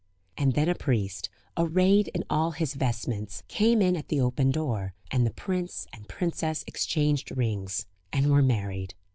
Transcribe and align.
And 0.35 0.53
then 0.53 0.67
a 0.67 0.73
priest, 0.73 1.29
arrayed 1.55 2.07
in 2.07 2.23
all 2.27 2.53
his 2.53 2.73
vestments, 2.73 3.43
came 3.47 3.83
in 3.83 3.95
at 3.95 4.07
the 4.07 4.19
open 4.19 4.49
door, 4.49 4.95
and 5.11 5.27
the 5.27 5.31
prince 5.31 5.85
and 5.93 6.07
princess 6.09 6.63
exchanged 6.65 7.37
rings, 7.37 7.85
and 8.11 8.31
were 8.31 8.41
married. 8.41 8.95